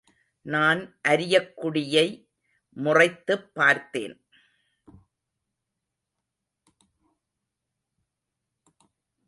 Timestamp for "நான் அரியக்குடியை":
0.41-2.29